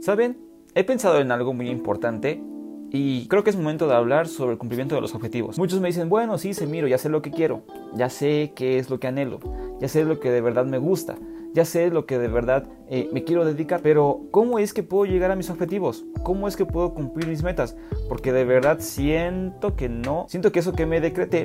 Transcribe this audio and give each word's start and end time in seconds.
¿Saben? 0.00 0.36
He 0.74 0.84
pensado 0.84 1.20
en 1.20 1.30
algo 1.30 1.54
muy 1.54 1.68
importante 1.68 2.42
y 2.90 3.26
creo 3.28 3.42
que 3.42 3.50
es 3.50 3.56
momento 3.56 3.88
de 3.88 3.94
hablar 3.94 4.28
sobre 4.28 4.52
el 4.52 4.58
cumplimiento 4.58 4.94
de 4.94 5.00
los 5.00 5.14
objetivos. 5.14 5.58
Muchos 5.58 5.80
me 5.80 5.88
dicen, 5.88 6.08
bueno, 6.08 6.38
sí, 6.38 6.54
se 6.54 6.66
miro, 6.66 6.86
ya 6.86 6.98
sé 6.98 7.08
lo 7.08 7.22
que 7.22 7.30
quiero, 7.30 7.62
ya 7.94 8.08
sé 8.08 8.52
qué 8.54 8.78
es 8.78 8.90
lo 8.90 9.00
que 9.00 9.06
anhelo, 9.06 9.40
ya 9.80 9.88
sé 9.88 10.04
lo 10.04 10.20
que 10.20 10.30
de 10.30 10.40
verdad 10.40 10.66
me 10.66 10.78
gusta, 10.78 11.16
ya 11.54 11.64
sé 11.64 11.90
lo 11.90 12.06
que 12.06 12.18
de 12.18 12.28
verdad 12.28 12.68
eh, 12.88 13.08
me 13.12 13.24
quiero 13.24 13.44
dedicar, 13.44 13.80
pero 13.82 14.22
¿cómo 14.30 14.58
es 14.58 14.72
que 14.74 14.82
puedo 14.82 15.06
llegar 15.06 15.30
a 15.30 15.36
mis 15.36 15.50
objetivos? 15.50 16.04
¿Cómo 16.22 16.48
es 16.48 16.56
que 16.56 16.66
puedo 16.66 16.94
cumplir 16.94 17.28
mis 17.28 17.42
metas? 17.42 17.76
Porque 18.08 18.32
de 18.32 18.44
verdad 18.44 18.78
siento 18.80 19.74
que 19.76 19.88
no, 19.88 20.26
siento 20.28 20.52
que 20.52 20.58
eso 20.58 20.72
que 20.72 20.86
me 20.86 21.00
decreté 21.00 21.44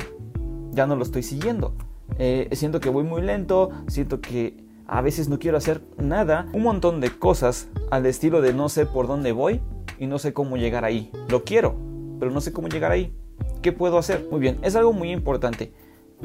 ya 0.71 0.85
no 0.85 0.95
lo 0.95 1.03
estoy 1.03 1.23
siguiendo. 1.23 1.73
Eh, 2.17 2.49
siento 2.53 2.79
que 2.79 2.89
voy 2.89 3.03
muy 3.03 3.21
lento, 3.21 3.69
siento 3.87 4.19
que 4.21 4.68
a 4.89 5.01
veces 5.01 5.29
no 5.29 5.37
quiero 5.37 5.57
hacer 5.57 5.81
nada, 5.97 6.47
un 6.51 6.63
montón 6.63 6.99
de 6.99 7.11
cosas 7.17 7.69
al 7.91 8.05
estilo 8.05 8.41
de 8.41 8.53
no 8.53 8.69
sé 8.69 8.85
por 8.85 9.07
dónde 9.07 9.31
voy 9.31 9.61
y 9.99 10.07
no 10.07 10.17
sé 10.17 10.33
cómo 10.33 10.57
llegar 10.57 10.83
ahí. 10.83 11.11
Lo 11.27 11.43
quiero, 11.43 11.75
pero 12.19 12.31
no 12.31 12.41
sé 12.41 12.51
cómo 12.51 12.67
llegar 12.67 12.91
ahí. 12.91 13.15
¿Qué 13.61 13.71
puedo 13.71 13.97
hacer? 13.97 14.27
Muy 14.31 14.39
bien, 14.39 14.57
es 14.63 14.75
algo 14.75 14.91
muy 14.91 15.11
importante. 15.11 15.73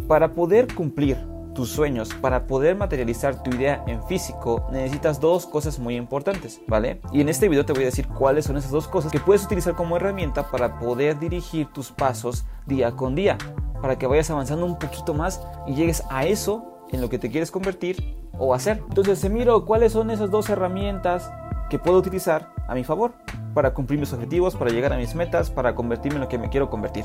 Para 0.09 0.33
poder 0.33 0.73
cumplir 0.75 1.19
tus 1.55 1.69
sueños, 1.69 2.13
para 2.15 2.47
poder 2.47 2.75
materializar 2.75 3.43
tu 3.43 3.51
idea 3.51 3.85
en 3.87 4.03
físico, 4.09 4.67
necesitas 4.73 5.21
dos 5.21 5.47
cosas 5.47 5.79
muy 5.79 5.97
importantes, 5.97 6.61
¿vale? 6.67 7.01
Y 7.13 7.21
en 7.21 7.29
este 7.29 7.49
video 7.49 7.65
te 7.65 7.73
voy 7.73 7.83
a 7.83 7.87
decir 7.87 8.09
cuáles 8.09 8.47
son 8.47 8.57
esas 8.57 8.73
dos 8.73 8.89
cosas 8.89 9.13
que 9.13 9.21
puedes 9.21 9.45
utilizar 9.45 9.77
como 9.77 9.97
herramienta 9.97 10.51
para 10.51 10.81
poder 10.81 11.19
dirigir 11.19 11.69
tus 11.69 11.93
pasos 11.93 12.45
día 12.67 12.93
con 12.93 13.15
día, 13.15 13.39
para 13.81 13.99
que 13.99 14.07
vayas 14.07 14.31
avanzando 14.31 14.67
un 14.67 14.79
poquito 14.79 15.15
más 15.15 15.47
y 15.67 15.75
llegues 15.75 16.03
a 16.11 16.27
eso 16.27 16.74
en 16.91 17.01
lo 17.01 17.09
que 17.09 17.19
te 17.19 17.31
quieres 17.31 17.51
convertir 17.51 18.17
o 18.39 18.55
hacer. 18.55 18.83
Entonces, 18.89 19.19
se 19.19 19.31
miro 19.31 19.65
cuáles 19.65 19.93
son 19.93 20.11
esas 20.11 20.31
dos 20.31 20.49
herramientas 20.49 21.31
que 21.71 21.79
puedo 21.79 21.99
utilizar 21.99 22.53
a 22.69 22.75
mi 22.75 22.85
favor 22.85 23.13
para 23.55 23.75
cumplir 23.75 24.01
mis 24.01 24.13
objetivos, 24.13 24.57
para 24.57 24.71
llegar 24.71 24.93
a 24.93 24.97
mis 24.97 25.15
metas, 25.15 25.51
para 25.51 25.75
convertirme 25.75 26.17
en 26.17 26.23
lo 26.23 26.29
que 26.29 26.39
me 26.39 26.49
quiero 26.49 26.71
convertir. 26.71 27.05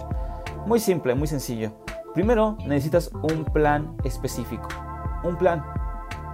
Muy 0.65 0.79
simple, 0.79 1.15
muy 1.15 1.27
sencillo. 1.27 1.71
Primero 2.13 2.57
necesitas 2.65 3.11
un 3.21 3.45
plan 3.45 3.95
específico. 4.03 4.67
Un 5.23 5.37
plan. 5.37 5.63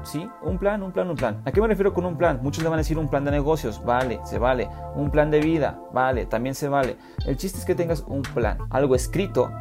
¿Sí? 0.03 0.29
Un 0.43 0.57
plan, 0.59 0.83
un 0.83 0.91
plan, 0.91 1.09
un 1.09 1.15
plan. 1.15 1.41
¿A 1.45 1.51
qué 1.51 1.59
me 1.59 1.67
refiero 1.67 1.93
con 1.93 2.05
un 2.05 2.17
plan? 2.17 2.39
Muchos 2.41 2.63
le 2.63 2.69
van 2.69 2.77
a 2.77 2.81
decir 2.81 2.97
un 2.97 3.09
plan 3.09 3.25
de 3.25 3.31
negocios. 3.31 3.83
Vale, 3.83 4.19
se 4.23 4.37
vale. 4.37 4.69
Un 4.95 5.09
plan 5.09 5.31
de 5.31 5.39
vida. 5.39 5.79
Vale, 5.93 6.25
también 6.27 6.55
se 6.55 6.69
vale. 6.69 6.95
El 7.25 7.37
chiste 7.37 7.57
es 7.59 7.65
que 7.65 7.75
tengas 7.75 8.03
un 8.07 8.21
plan. 8.21 8.59
Algo 8.69 8.95
escrito, 8.95 9.51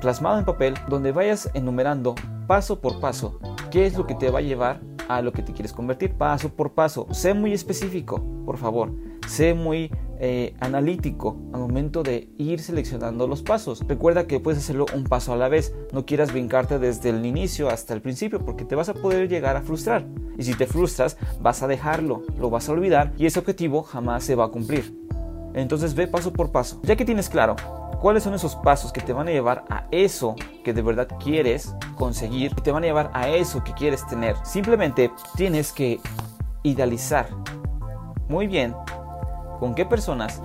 plasmado 0.00 0.38
en 0.38 0.44
papel, 0.44 0.74
donde 0.88 1.12
vayas 1.12 1.50
enumerando 1.54 2.14
paso 2.46 2.80
por 2.80 3.00
paso 3.00 3.38
qué 3.70 3.86
es 3.86 3.96
lo 3.96 4.06
que 4.06 4.14
te 4.14 4.30
va 4.30 4.38
a 4.38 4.42
llevar 4.42 4.80
a 5.08 5.22
lo 5.22 5.32
que 5.32 5.42
te 5.42 5.52
quieres 5.52 5.72
convertir 5.72 6.14
paso 6.14 6.48
por 6.50 6.72
paso. 6.72 7.06
Sé 7.10 7.34
muy 7.34 7.52
específico, 7.52 8.24
por 8.44 8.56
favor. 8.56 8.92
Sé 9.26 9.54
muy 9.54 9.90
eh, 10.20 10.54
analítico 10.60 11.36
al 11.52 11.60
momento 11.60 12.02
de 12.02 12.30
ir 12.38 12.60
seleccionando 12.60 13.26
los 13.26 13.42
pasos. 13.42 13.84
Recuerda 13.86 14.26
que 14.26 14.40
puedes 14.40 14.60
hacerlo 14.60 14.86
un 14.94 15.04
paso 15.04 15.32
a 15.32 15.36
la 15.36 15.48
vez. 15.48 15.74
No 15.92 16.06
quieras 16.06 16.32
brincarte 16.32 16.78
desde 16.78 17.10
el 17.10 17.24
inicio 17.26 17.68
hasta 17.68 17.94
el 17.94 18.00
principio 18.00 18.38
porque 18.38 18.64
te 18.64 18.74
vas 18.74 18.88
a 18.88 18.94
poder 18.94 19.28
llegar 19.28 19.56
a 19.56 19.62
frustrar. 19.62 20.06
Y 20.38 20.44
si 20.44 20.54
te 20.54 20.66
frustras, 20.66 21.16
vas 21.40 21.62
a 21.62 21.68
dejarlo, 21.68 22.22
lo 22.38 22.50
vas 22.50 22.68
a 22.68 22.72
olvidar 22.72 23.12
y 23.18 23.26
ese 23.26 23.38
objetivo 23.38 23.82
jamás 23.82 24.24
se 24.24 24.34
va 24.34 24.46
a 24.46 24.48
cumplir. 24.48 24.94
Entonces 25.54 25.94
ve 25.94 26.06
paso 26.06 26.32
por 26.32 26.50
paso. 26.52 26.80
Ya 26.82 26.96
que 26.96 27.04
tienes 27.04 27.28
claro 27.28 27.56
cuáles 28.04 28.24
son 28.24 28.34
esos 28.34 28.54
pasos 28.54 28.92
que 28.92 29.00
te 29.00 29.14
van 29.14 29.28
a 29.28 29.30
llevar 29.30 29.64
a 29.70 29.84
eso 29.90 30.36
que 30.62 30.74
de 30.74 30.82
verdad 30.82 31.08
quieres 31.18 31.74
conseguir, 31.96 32.54
que 32.54 32.60
te 32.60 32.70
van 32.70 32.82
a 32.82 32.86
llevar 32.86 33.10
a 33.14 33.30
eso 33.30 33.64
que 33.64 33.72
quieres 33.72 34.06
tener, 34.06 34.36
simplemente 34.42 35.10
tienes 35.36 35.72
que 35.72 36.00
idealizar 36.62 37.28
muy 38.28 38.46
bien 38.46 38.76
con 39.58 39.74
qué 39.74 39.86
personas, 39.86 40.42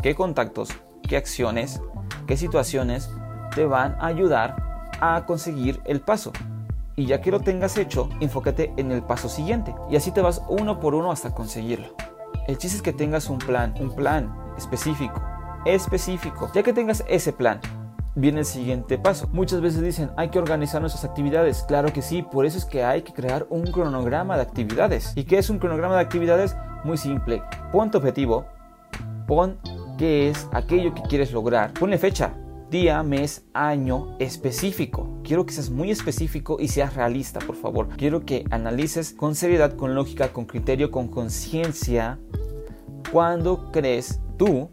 qué 0.00 0.14
contactos, 0.14 0.70
qué 1.06 1.18
acciones, 1.18 1.82
qué 2.26 2.38
situaciones 2.38 3.10
te 3.54 3.66
van 3.66 3.96
a 4.00 4.06
ayudar 4.06 4.88
a 5.02 5.26
conseguir 5.26 5.82
el 5.84 6.00
paso. 6.00 6.32
Y 6.96 7.04
ya 7.04 7.20
que 7.20 7.30
lo 7.30 7.40
tengas 7.40 7.76
hecho, 7.76 8.08
enfócate 8.20 8.72
en 8.78 8.90
el 8.90 9.02
paso 9.02 9.28
siguiente. 9.28 9.74
Y 9.90 9.96
así 9.96 10.10
te 10.10 10.22
vas 10.22 10.40
uno 10.48 10.80
por 10.80 10.94
uno 10.94 11.12
hasta 11.12 11.34
conseguirlo. 11.34 11.88
El 12.48 12.56
chiste 12.56 12.78
es 12.78 12.82
que 12.82 12.94
tengas 12.94 13.28
un 13.28 13.36
plan, 13.36 13.74
un 13.78 13.94
plan 13.94 14.34
específico, 14.56 15.20
específico. 15.64 16.50
Ya 16.54 16.62
que 16.62 16.72
tengas 16.72 17.04
ese 17.08 17.32
plan, 17.32 17.60
viene 18.14 18.40
el 18.40 18.44
siguiente 18.46 18.98
paso. 18.98 19.28
Muchas 19.32 19.60
veces 19.60 19.82
dicen, 19.82 20.10
hay 20.16 20.28
que 20.28 20.38
organizar 20.38 20.80
nuestras 20.80 21.04
actividades. 21.04 21.64
Claro 21.66 21.92
que 21.92 22.02
sí, 22.02 22.22
por 22.22 22.46
eso 22.46 22.58
es 22.58 22.64
que 22.64 22.84
hay 22.84 23.02
que 23.02 23.12
crear 23.12 23.46
un 23.50 23.64
cronograma 23.64 24.36
de 24.36 24.42
actividades. 24.42 25.12
¿Y 25.16 25.24
qué 25.24 25.38
es 25.38 25.50
un 25.50 25.58
cronograma 25.58 25.96
de 25.96 26.02
actividades? 26.02 26.56
Muy 26.84 26.96
simple. 26.96 27.42
Pon 27.72 27.90
tu 27.90 27.98
objetivo, 27.98 28.46
pon 29.26 29.58
qué 29.98 30.28
es 30.28 30.48
aquello 30.52 30.94
que 30.94 31.02
quieres 31.02 31.32
lograr, 31.32 31.72
ponle 31.72 31.98
fecha, 31.98 32.34
día, 32.70 33.02
mes, 33.02 33.44
año 33.54 34.16
específico. 34.18 35.20
Quiero 35.22 35.46
que 35.46 35.52
seas 35.52 35.70
muy 35.70 35.90
específico 35.90 36.56
y 36.60 36.68
seas 36.68 36.94
realista, 36.94 37.38
por 37.40 37.56
favor. 37.56 37.88
Quiero 37.96 38.24
que 38.24 38.44
analices 38.50 39.12
con 39.12 39.34
seriedad, 39.34 39.74
con 39.74 39.94
lógica, 39.94 40.32
con 40.32 40.44
criterio, 40.44 40.90
con 40.90 41.08
conciencia, 41.08 42.18
cuándo 43.12 43.70
crees 43.70 44.20
tú, 44.36 44.70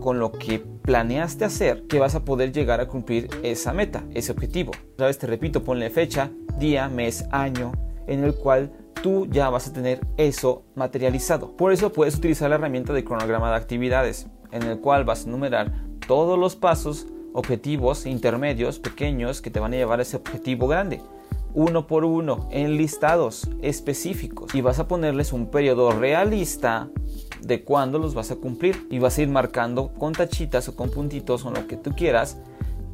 con 0.00 0.18
lo 0.18 0.32
que 0.32 0.58
planeaste 0.58 1.44
hacer, 1.44 1.86
que 1.88 1.98
vas 1.98 2.14
a 2.14 2.24
poder 2.24 2.52
llegar 2.52 2.80
a 2.80 2.88
cumplir 2.88 3.28
esa 3.42 3.72
meta, 3.72 4.04
ese 4.14 4.32
objetivo. 4.32 4.72
Otra 4.92 5.06
vez 5.06 5.18
te 5.18 5.26
repito, 5.26 5.64
ponle 5.64 5.90
fecha, 5.90 6.30
día, 6.58 6.88
mes, 6.88 7.24
año, 7.32 7.72
en 8.06 8.24
el 8.24 8.34
cual 8.34 8.72
tú 9.02 9.26
ya 9.26 9.50
vas 9.50 9.68
a 9.68 9.72
tener 9.72 10.00
eso 10.16 10.64
materializado. 10.74 11.56
Por 11.56 11.72
eso 11.72 11.92
puedes 11.92 12.16
utilizar 12.16 12.50
la 12.50 12.56
herramienta 12.56 12.92
de 12.92 13.04
cronograma 13.04 13.50
de 13.50 13.56
actividades, 13.56 14.28
en 14.52 14.62
el 14.62 14.80
cual 14.80 15.04
vas 15.04 15.24
a 15.24 15.28
enumerar 15.28 15.72
todos 16.06 16.38
los 16.38 16.56
pasos, 16.56 17.06
objetivos 17.32 18.06
intermedios, 18.06 18.78
pequeños, 18.78 19.42
que 19.42 19.50
te 19.50 19.60
van 19.60 19.74
a 19.74 19.76
llevar 19.76 19.98
a 19.98 20.02
ese 20.02 20.16
objetivo 20.16 20.68
grande 20.68 21.00
uno 21.56 21.86
por 21.86 22.04
uno 22.04 22.48
en 22.52 22.76
listados 22.76 23.48
específicos 23.62 24.54
y 24.54 24.60
vas 24.60 24.78
a 24.78 24.88
ponerles 24.88 25.32
un 25.32 25.46
periodo 25.46 25.90
realista 25.90 26.90
de 27.46 27.62
cuándo 27.62 27.98
los 27.98 28.14
vas 28.14 28.30
a 28.30 28.36
cumplir 28.36 28.86
y 28.90 28.98
vas 28.98 29.18
a 29.18 29.22
ir 29.22 29.28
marcando 29.28 29.92
con 29.98 30.12
tachitas 30.12 30.68
o 30.68 30.76
con 30.76 30.90
puntitos 30.90 31.44
o 31.44 31.50
lo 31.50 31.66
que 31.66 31.76
tú 31.76 31.92
quieras 31.92 32.38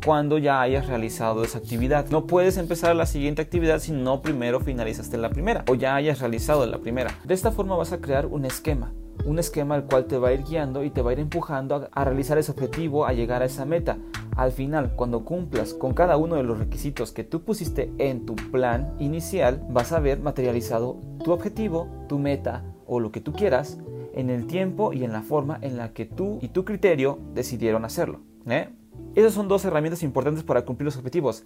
cuando 0.04 0.36
ya 0.38 0.60
hayas 0.60 0.88
realizado 0.88 1.44
esa 1.44 1.58
actividad. 1.58 2.06
No 2.10 2.26
puedes 2.26 2.56
empezar 2.56 2.94
la 2.96 3.06
siguiente 3.06 3.40
actividad 3.40 3.78
si 3.78 3.92
no 3.92 4.20
primero 4.20 4.60
finalizaste 4.60 5.16
la 5.16 5.30
primera 5.30 5.64
o 5.68 5.74
ya 5.74 5.94
hayas 5.94 6.20
realizado 6.20 6.66
la 6.66 6.78
primera. 6.78 7.16
De 7.24 7.34
esta 7.34 7.52
forma 7.52 7.76
vas 7.76 7.92
a 7.92 8.00
crear 8.00 8.26
un 8.26 8.44
esquema, 8.44 8.92
un 9.24 9.38
esquema 9.38 9.76
al 9.76 9.84
cual 9.84 10.06
te 10.06 10.18
va 10.18 10.28
a 10.28 10.32
ir 10.32 10.42
guiando 10.44 10.84
y 10.84 10.90
te 10.90 11.02
va 11.02 11.10
a 11.10 11.12
ir 11.14 11.20
empujando 11.20 11.76
a, 11.76 11.88
a 11.92 12.04
realizar 12.04 12.36
ese 12.36 12.50
objetivo, 12.50 13.06
a 13.06 13.12
llegar 13.12 13.42
a 13.42 13.46
esa 13.46 13.64
meta. 13.64 13.96
Al 14.36 14.50
final, 14.50 14.94
cuando 14.96 15.24
cumplas 15.24 15.74
con 15.74 15.92
cada 15.92 16.16
uno 16.16 16.36
de 16.36 16.42
los 16.42 16.58
requisitos 16.58 17.12
que 17.12 17.22
tú 17.22 17.42
pusiste 17.42 17.92
en 17.98 18.26
tu 18.26 18.34
plan 18.34 18.94
inicial, 18.98 19.62
vas 19.70 19.92
a 19.92 20.00
ver 20.00 20.20
materializado 20.20 20.98
tu 21.22 21.32
objetivo, 21.32 21.88
tu 22.08 22.18
meta 22.18 22.64
o 22.86 22.98
lo 22.98 23.12
que 23.12 23.20
tú 23.20 23.32
quieras 23.32 23.78
en 24.14 24.30
el 24.30 24.46
tiempo 24.46 24.92
y 24.92 25.04
en 25.04 25.12
la 25.12 25.22
forma 25.22 25.58
en 25.62 25.76
la 25.76 25.92
que 25.92 26.06
tú 26.06 26.38
y 26.42 26.48
tu 26.48 26.64
criterio 26.64 27.18
decidieron 27.34 27.84
hacerlo. 27.84 28.20
¿eh? 28.46 28.68
Esas 29.14 29.34
son 29.34 29.48
dos 29.48 29.64
herramientas 29.64 30.02
importantes 30.02 30.44
para 30.44 30.64
cumplir 30.64 30.86
los 30.86 30.96
objetivos. 30.96 31.44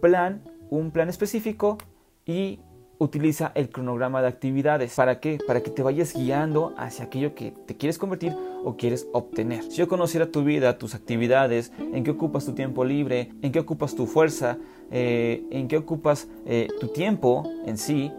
Plan, 0.00 0.42
un 0.70 0.90
plan 0.90 1.08
específico 1.08 1.78
y 2.26 2.60
utiliza 2.98 3.52
el 3.54 3.70
cronograma 3.70 4.20
de 4.20 4.28
actividades. 4.28 4.94
¿Para 4.94 5.20
qué? 5.20 5.38
Para 5.46 5.62
que 5.62 5.70
te 5.70 5.82
vayas 5.82 6.14
guiando 6.14 6.74
hacia 6.76 7.06
aquello 7.06 7.34
que 7.34 7.52
te 7.66 7.76
quieres 7.76 7.98
convertir 7.98 8.34
o 8.64 8.76
quieres 8.76 9.06
obtener. 9.12 9.62
Si 9.64 9.76
yo 9.76 9.88
conociera 9.88 10.30
tu 10.30 10.44
vida, 10.44 10.78
tus 10.78 10.94
actividades, 10.94 11.72
en 11.78 12.04
qué 12.04 12.10
ocupas 12.10 12.44
tu 12.44 12.52
tiempo 12.52 12.84
libre, 12.84 13.30
en 13.42 13.52
qué 13.52 13.60
ocupas 13.60 13.94
tu 13.94 14.06
fuerza, 14.06 14.58
eh, 14.90 15.44
en 15.50 15.68
qué 15.68 15.76
ocupas 15.76 16.28
eh, 16.46 16.68
tu 16.80 16.88
tiempo 16.88 17.48
en 17.66 17.78
sí, 17.78 18.12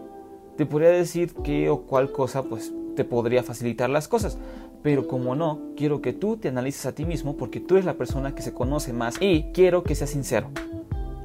te 0.56 0.66
podría 0.66 0.90
decir 0.90 1.34
qué 1.44 1.70
o 1.70 1.82
cuál 1.82 2.10
cosa 2.12 2.42
pues 2.42 2.72
te 2.96 3.04
podría 3.04 3.42
facilitar 3.42 3.90
las 3.90 4.08
cosas. 4.08 4.38
Pero 4.82 5.06
como 5.06 5.34
no, 5.34 5.72
quiero 5.76 6.00
que 6.00 6.12
tú 6.12 6.36
te 6.36 6.48
analices 6.48 6.86
a 6.86 6.94
ti 6.94 7.04
mismo 7.04 7.36
porque 7.36 7.60
tú 7.60 7.74
eres 7.74 7.84
la 7.84 7.98
persona 7.98 8.34
que 8.34 8.42
se 8.42 8.54
conoce 8.54 8.92
más 8.92 9.20
y 9.20 9.44
quiero 9.52 9.82
que 9.82 9.94
seas 9.94 10.10
sincero. 10.10 10.50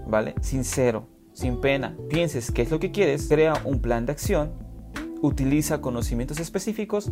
¿Vale? 0.07 0.35
Sincero 0.41 1.15
sin 1.35 1.57
pena, 1.57 1.97
pienses 2.09 2.49
qué 2.49 2.61
es 2.61 2.71
lo 2.71 2.79
que 2.79 2.91
quieres, 2.91 3.27
crea 3.27 3.61
un 3.65 3.81
plan 3.81 4.05
de 4.05 4.13
acción, 4.13 4.51
utiliza 5.21 5.81
conocimientos 5.81 6.39
específicos 6.39 7.11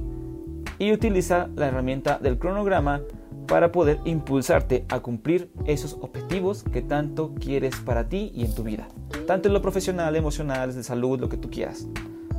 y 0.80 0.94
utiliza 0.94 1.50
la 1.58 1.68
herramienta 1.68 2.20
del 2.20 2.40
cronograma 2.40 3.02
para 3.48 3.74
poder 3.74 4.00
impulsarte 4.06 4.86
a 4.88 5.02
cumplir 5.02 5.52
esos 5.66 5.98
objetivos 6.00 6.64
que 6.64 6.82
tanto 6.82 7.36
quieres 7.36 7.76
para 7.82 8.08
ti 8.08 8.32
y 8.34 8.46
en 8.46 8.56
tu 8.56 8.64
vida, 8.64 8.88
tanto 9.28 9.50
en 9.50 9.54
lo 9.54 9.62
profesional, 9.62 10.16
emocional, 10.16 10.74
de 10.74 10.84
salud, 10.84 11.20
lo 11.20 11.28
que 11.28 11.38
tú 11.38 11.50
quieras. 11.50 11.86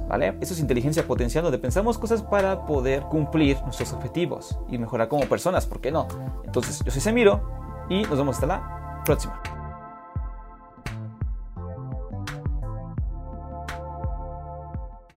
¿Vale? 0.08 0.36
Eso 0.40 0.52
es 0.52 0.60
inteligencia 0.60 1.06
potencial 1.06 1.44
donde 1.44 1.58
pensamos 1.58 1.96
cosas 1.98 2.22
para 2.22 2.66
poder 2.66 3.04
cumplir 3.04 3.60
nuestros 3.62 3.92
objetivos 3.92 4.58
y 4.68 4.76
mejorar 4.76 5.08
como 5.08 5.24
personas, 5.24 5.66
¿por 5.66 5.80
qué 5.80 5.90
no? 5.90 6.06
Entonces, 6.44 6.82
yo 6.84 6.90
soy 6.90 7.00
Semiro 7.00 7.86
y 7.88 8.02
nos 8.02 8.18
vemos 8.18 8.36
hasta 8.36 8.46
la 8.46 9.02
próxima. 9.04 9.40